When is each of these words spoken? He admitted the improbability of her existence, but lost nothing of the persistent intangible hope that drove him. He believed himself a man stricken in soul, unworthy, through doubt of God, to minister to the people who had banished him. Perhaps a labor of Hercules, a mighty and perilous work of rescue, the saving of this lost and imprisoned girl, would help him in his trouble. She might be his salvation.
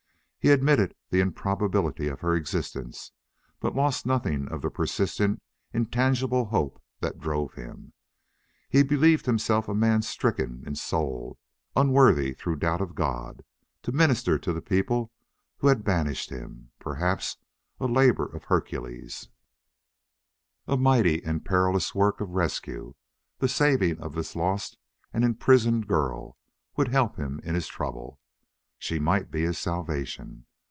He 0.43 0.49
admitted 0.49 0.95
the 1.11 1.19
improbability 1.19 2.07
of 2.07 2.21
her 2.21 2.33
existence, 2.33 3.11
but 3.59 3.75
lost 3.75 4.07
nothing 4.07 4.47
of 4.47 4.63
the 4.63 4.71
persistent 4.71 5.39
intangible 5.71 6.45
hope 6.45 6.81
that 6.99 7.19
drove 7.19 7.53
him. 7.53 7.93
He 8.67 8.81
believed 8.81 9.27
himself 9.27 9.69
a 9.69 9.75
man 9.75 10.01
stricken 10.01 10.63
in 10.65 10.73
soul, 10.73 11.37
unworthy, 11.75 12.33
through 12.33 12.55
doubt 12.55 12.81
of 12.81 12.95
God, 12.95 13.43
to 13.83 13.91
minister 13.91 14.39
to 14.39 14.51
the 14.51 14.63
people 14.63 15.11
who 15.57 15.67
had 15.67 15.83
banished 15.83 16.31
him. 16.31 16.71
Perhaps 16.79 17.37
a 17.79 17.85
labor 17.85 18.25
of 18.25 18.45
Hercules, 18.45 19.29
a 20.65 20.75
mighty 20.75 21.23
and 21.23 21.45
perilous 21.45 21.93
work 21.93 22.19
of 22.19 22.31
rescue, 22.31 22.95
the 23.37 23.47
saving 23.47 24.01
of 24.01 24.15
this 24.15 24.35
lost 24.35 24.75
and 25.13 25.23
imprisoned 25.23 25.85
girl, 25.87 26.35
would 26.77 26.87
help 26.87 27.17
him 27.17 27.39
in 27.43 27.53
his 27.53 27.67
trouble. 27.67 28.17
She 28.83 28.97
might 28.97 29.29
be 29.29 29.43
his 29.43 29.59
salvation. 29.59 30.45